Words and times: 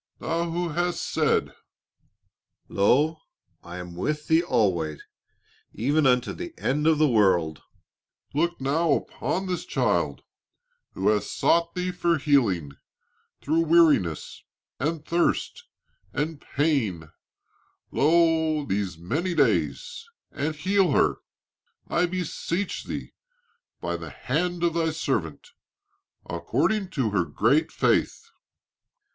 "Thou 0.17 0.49
who 0.49 0.69
hast 0.69 0.99
said, 1.07 1.53
'Lo, 2.67 3.19
I 3.61 3.77
am 3.77 3.95
with 3.95 4.27
thee 4.27 4.41
alway 4.41 4.97
even 5.73 6.07
unto 6.07 6.33
the 6.33 6.55
end 6.57 6.87
of 6.87 6.97
the 6.97 7.07
world,' 7.07 7.61
look 8.33 8.59
now 8.59 8.93
upon 8.93 9.45
this 9.45 9.63
child 9.63 10.23
who 10.93 11.07
hath 11.09 11.25
sought 11.25 11.75
thee 11.75 11.91
for 11.91 12.17
healing, 12.17 12.71
through 13.41 13.59
weariness, 13.59 14.41
and 14.79 15.05
thirst, 15.05 15.65
and 16.13 16.41
pain, 16.41 17.11
lo, 17.91 18.65
these 18.65 18.97
many 18.97 19.35
days; 19.35 20.09
and 20.31 20.55
heal 20.55 20.93
her, 20.93 21.17
I 21.87 22.07
beseech 22.07 22.85
thee, 22.85 23.13
by 23.79 23.97
the 23.97 24.09
hand 24.09 24.63
of 24.63 24.73
thy 24.73 24.93
servant, 24.93 25.49
according 26.25 26.89
to 26.97 27.11
her 27.11 27.23
great 27.23 27.71
faith." 27.71 28.31